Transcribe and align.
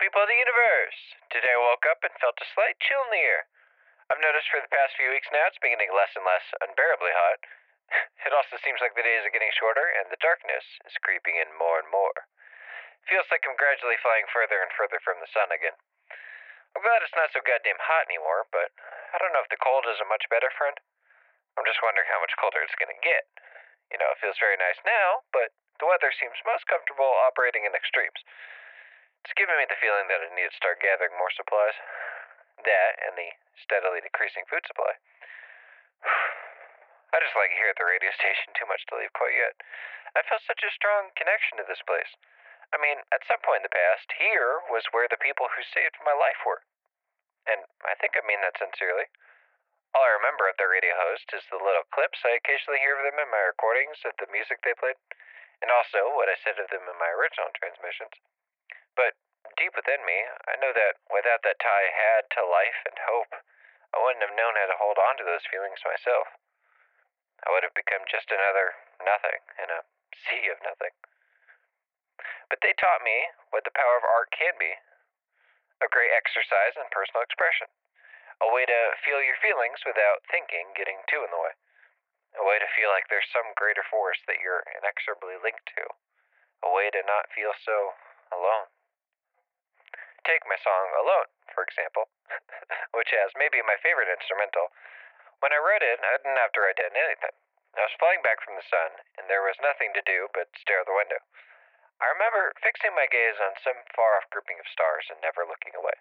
people 0.00 0.24
of 0.24 0.32
the 0.32 0.40
universe! 0.40 0.96
Today 1.28 1.52
I 1.52 1.60
woke 1.60 1.84
up 1.84 2.00
and 2.00 2.16
felt 2.24 2.40
a 2.40 2.48
slight 2.56 2.80
chill 2.80 3.04
in 3.04 3.12
the 3.12 3.20
air. 3.20 3.44
I've 4.08 4.24
noticed 4.24 4.48
for 4.48 4.56
the 4.56 4.72
past 4.72 4.96
few 4.96 5.12
weeks 5.12 5.28
now 5.28 5.44
it's 5.44 5.60
beginning 5.60 5.92
less 5.92 6.08
and 6.16 6.24
less 6.24 6.48
unbearably 6.64 7.12
hot. 7.12 7.44
It 8.24 8.32
also 8.32 8.56
seems 8.64 8.80
like 8.80 8.96
the 8.96 9.04
days 9.04 9.28
are 9.28 9.34
getting 9.34 9.52
shorter 9.52 9.84
and 9.84 10.08
the 10.08 10.24
darkness 10.24 10.64
is 10.88 11.04
creeping 11.04 11.36
in 11.36 11.52
more 11.52 11.76
and 11.76 11.90
more. 11.92 12.16
Feels 13.12 13.28
like 13.28 13.44
I'm 13.44 13.60
gradually 13.60 14.00
flying 14.00 14.24
further 14.32 14.64
and 14.64 14.72
further 14.72 15.04
from 15.04 15.20
the 15.20 15.28
sun 15.36 15.52
again. 15.52 15.76
I'm 16.72 16.80
glad 16.80 17.04
it's 17.04 17.12
not 17.12 17.28
so 17.36 17.44
goddamn 17.44 17.82
hot 17.84 18.08
anymore, 18.08 18.48
but 18.48 18.72
I 19.12 19.20
don't 19.20 19.36
know 19.36 19.44
if 19.44 19.52
the 19.52 19.60
cold 19.60 19.84
is 19.84 20.00
a 20.00 20.08
much 20.08 20.24
better 20.32 20.48
friend. 20.56 20.80
I'm 21.60 21.68
just 21.68 21.84
wondering 21.84 22.08
how 22.08 22.24
much 22.24 22.32
colder 22.40 22.64
it's 22.64 22.78
gonna 22.80 22.96
get. 23.04 23.28
You 23.92 24.00
know, 24.00 24.08
it 24.16 24.22
feels 24.24 24.40
very 24.40 24.56
nice 24.56 24.80
now, 24.80 25.28
but 25.28 25.52
the 25.76 25.84
weather 25.84 26.08
seems 26.08 26.40
most 26.48 26.64
comfortable 26.64 27.12
operating 27.20 27.68
in 27.68 27.76
extremes. 27.76 28.24
It's 29.24 29.36
giving 29.36 29.56
me 29.60 29.68
the 29.68 29.80
feeling 29.80 30.08
that 30.08 30.24
I 30.24 30.32
need 30.32 30.48
to 30.48 30.56
start 30.56 30.80
gathering 30.80 31.12
more 31.20 31.30
supplies. 31.36 31.76
That 32.64 32.92
and 33.04 33.16
the 33.16 33.30
steadily 33.60 34.00
decreasing 34.00 34.44
food 34.48 34.64
supply. 34.64 34.96
I 37.12 37.20
just 37.20 37.36
like 37.36 37.52
here 37.52 37.68
at 37.68 37.76
the 37.76 37.88
radio 37.88 38.12
station 38.16 38.54
too 38.56 38.68
much 38.70 38.86
to 38.88 38.96
leave 38.96 39.12
quite 39.12 39.36
yet. 39.36 39.58
I 40.16 40.24
feel 40.24 40.40
such 40.42 40.64
a 40.64 40.72
strong 40.72 41.12
connection 41.14 41.58
to 41.58 41.68
this 41.68 41.82
place. 41.84 42.10
I 42.70 42.78
mean, 42.78 43.02
at 43.10 43.26
some 43.26 43.42
point 43.42 43.62
in 43.62 43.68
the 43.68 43.74
past, 43.74 44.14
here 44.14 44.62
was 44.70 44.86
where 44.94 45.10
the 45.10 45.20
people 45.20 45.50
who 45.50 45.62
saved 45.74 45.98
my 46.06 46.14
life 46.14 46.38
were. 46.46 46.62
And 47.50 47.66
I 47.82 47.98
think 47.98 48.14
I 48.14 48.22
mean 48.22 48.40
that 48.40 48.58
sincerely. 48.58 49.10
All 49.90 50.06
I 50.06 50.18
remember 50.22 50.46
of 50.46 50.54
the 50.54 50.70
radio 50.70 50.94
host 50.94 51.26
is 51.34 51.42
the 51.50 51.58
little 51.58 51.82
clips 51.90 52.22
I 52.22 52.38
occasionally 52.38 52.78
hear 52.78 52.94
of 52.94 53.02
them 53.02 53.18
in 53.18 53.26
my 53.26 53.42
recordings 53.42 53.98
of 54.06 54.14
the 54.22 54.30
music 54.30 54.62
they 54.62 54.74
played, 54.78 54.94
and 55.58 55.70
also 55.70 56.14
what 56.14 56.30
I 56.30 56.38
said 56.46 56.62
of 56.62 56.70
them 56.70 56.86
in 56.86 56.98
my 57.02 57.10
original 57.10 57.50
transmissions. 57.58 58.14
But 58.96 59.14
deep 59.56 59.76
within 59.76 60.02
me, 60.04 60.18
I 60.48 60.56
know 60.58 60.72
that 60.72 61.00
without 61.12 61.42
that 61.44 61.60
tie 61.60 61.86
I 61.86 61.92
had 61.92 62.24
to 62.36 62.42
life 62.46 62.80
and 62.88 62.98
hope, 63.06 63.32
I 63.94 63.98
wouldn't 63.98 64.24
have 64.24 64.38
known 64.38 64.54
how 64.54 64.70
to 64.70 64.80
hold 64.80 64.98
on 64.98 65.18
to 65.18 65.26
those 65.26 65.46
feelings 65.50 65.82
myself. 65.82 66.30
I 67.46 67.50
would 67.50 67.64
have 67.64 67.74
become 67.74 68.04
just 68.06 68.30
another 68.30 68.76
nothing 69.02 69.40
in 69.58 69.68
a 69.72 69.84
sea 70.12 70.52
of 70.52 70.60
nothing. 70.62 70.92
But 72.52 72.60
they 72.60 72.76
taught 72.76 73.02
me 73.02 73.32
what 73.50 73.64
the 73.64 73.74
power 73.74 73.96
of 73.96 74.04
art 74.04 74.30
can 74.30 74.54
be 74.60 74.76
a 75.80 75.88
great 75.88 76.12
exercise 76.12 76.76
in 76.76 76.84
personal 76.92 77.24
expression, 77.24 77.68
a 78.44 78.48
way 78.52 78.68
to 78.68 78.80
feel 79.00 79.24
your 79.24 79.40
feelings 79.40 79.80
without 79.88 80.24
thinking 80.28 80.76
getting 80.76 81.00
too 81.08 81.24
in 81.24 81.32
the 81.32 81.40
way, 81.40 81.54
a 82.36 82.44
way 82.44 82.60
to 82.60 82.74
feel 82.76 82.92
like 82.92 83.08
there's 83.08 83.28
some 83.32 83.56
greater 83.56 83.84
force 83.88 84.20
that 84.28 84.44
you're 84.44 84.64
inexorably 84.76 85.40
linked 85.40 85.64
to, 85.72 85.84
a 86.62 86.70
way 86.70 86.92
to 86.92 87.00
not 87.08 87.32
feel 87.32 87.56
so 87.64 87.96
alone. 88.30 88.69
Take 90.30 90.46
my 90.46 90.62
song 90.62 90.94
Alone, 90.94 91.26
for 91.50 91.66
example, 91.66 92.06
which 92.94 93.10
has 93.10 93.34
maybe 93.34 93.58
my 93.66 93.74
favorite 93.82 94.06
instrumental. 94.06 94.70
When 95.42 95.50
I 95.50 95.58
wrote 95.58 95.82
it, 95.82 95.98
I 95.98 96.22
didn't 96.22 96.38
have 96.38 96.54
to 96.54 96.62
write 96.62 96.78
down 96.78 96.94
anything. 96.94 97.34
I 97.74 97.82
was 97.82 97.98
flying 97.98 98.22
back 98.22 98.38
from 98.46 98.54
the 98.54 98.62
sun, 98.70 98.94
and 99.18 99.26
there 99.26 99.42
was 99.42 99.58
nothing 99.58 99.90
to 99.90 100.06
do 100.06 100.30
but 100.30 100.54
stare 100.54 100.78
out 100.78 100.86
the 100.86 100.94
window. 100.94 101.18
I 101.98 102.14
remember 102.14 102.54
fixing 102.62 102.94
my 102.94 103.10
gaze 103.10 103.42
on 103.42 103.58
some 103.58 103.82
far 103.98 104.22
off 104.22 104.30
grouping 104.30 104.62
of 104.62 104.70
stars 104.70 105.10
and 105.10 105.18
never 105.18 105.42
looking 105.42 105.74
away. 105.74 105.98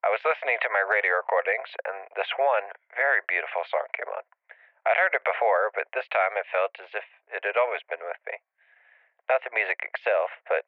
I 0.00 0.08
was 0.08 0.24
listening 0.24 0.56
to 0.64 0.72
my 0.72 0.80
radio 0.80 1.20
recordings, 1.20 1.68
and 1.84 2.08
this 2.16 2.32
one 2.40 2.72
very 2.96 3.20
beautiful 3.28 3.68
song 3.68 3.84
came 3.92 4.08
on. 4.16 4.24
I'd 4.88 4.96
heard 4.96 5.12
it 5.12 5.28
before, 5.28 5.68
but 5.76 5.92
this 5.92 6.08
time 6.08 6.40
it 6.40 6.48
felt 6.48 6.72
as 6.80 6.88
if 6.96 7.04
it 7.28 7.44
had 7.44 7.60
always 7.60 7.84
been 7.84 8.00
with 8.00 8.20
me. 8.24 8.40
Not 9.28 9.44
the 9.44 9.52
music 9.52 9.84
itself, 9.84 10.32
but 10.48 10.64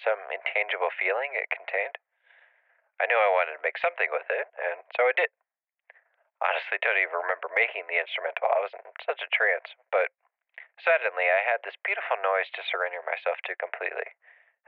some 0.00 0.20
intangible 0.30 0.90
feeling 0.94 1.34
it 1.34 1.50
contained. 1.50 1.98
I 3.00 3.08
knew 3.08 3.16
I 3.16 3.32
wanted 3.32 3.56
to 3.56 3.64
make 3.64 3.80
something 3.80 4.12
with 4.12 4.28
it, 4.28 4.46
and 4.60 4.84
so 4.94 5.08
I 5.08 5.14
did. 5.16 5.32
Honestly, 6.40 6.80
don't 6.80 7.00
even 7.00 7.20
remember 7.20 7.52
making 7.52 7.84
the 7.88 8.00
instrumental. 8.00 8.48
I 8.48 8.64
was 8.64 8.72
in 8.72 8.84
such 9.04 9.20
a 9.20 9.32
trance, 9.32 9.72
but 9.92 10.12
suddenly 10.80 11.28
I 11.28 11.44
had 11.44 11.60
this 11.64 11.76
beautiful 11.84 12.16
noise 12.20 12.48
to 12.56 12.64
surrender 12.64 13.04
myself 13.04 13.40
to 13.44 13.56
completely, 13.56 14.16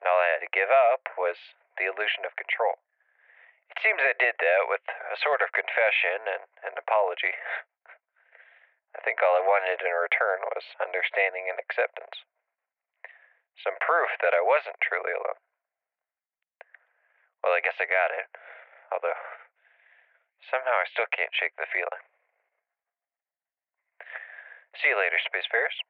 and 0.01 0.05
all 0.09 0.21
I 0.21 0.37
had 0.37 0.45
to 0.45 0.53
give 0.53 0.69
up 0.69 1.09
was 1.17 1.37
the 1.81 1.89
illusion 1.89 2.25
of 2.29 2.37
control. 2.37 2.81
It 3.73 3.81
seems 3.81 4.05
I 4.05 4.13
did 4.17 4.37
that 4.37 4.69
with 4.69 4.85
a 4.85 5.17
sort 5.17 5.41
of 5.41 5.57
confession 5.57 6.29
and 6.29 6.45
an 6.69 6.77
apology. 6.77 7.33
I 8.97 9.01
think 9.01 9.25
all 9.25 9.37
I 9.37 9.45
wanted 9.45 9.81
in 9.81 9.97
return 9.97 10.45
was 10.53 10.77
understanding 10.77 11.49
and 11.49 11.57
acceptance 11.57 12.21
some 13.63 13.79
proof 13.81 14.11
that 14.21 14.35
I 14.35 14.43
wasn't 14.43 14.79
truly 14.83 15.15
alone. 15.15 15.41
Well, 17.43 17.55
I 17.55 17.63
guess 17.65 17.79
I 17.83 17.87
got 17.91 18.15
it, 18.15 18.29
although 18.95 19.19
somehow 20.47 20.79
I 20.79 20.87
still 20.91 21.11
can't 21.11 21.35
shake 21.35 21.55
the 21.59 21.71
feeling. 21.71 22.05
See 24.79 24.91
you 24.91 24.99
later, 24.99 25.19
Spacefarers. 25.23 25.79